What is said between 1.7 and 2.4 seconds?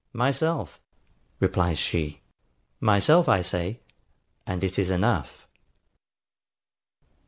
she;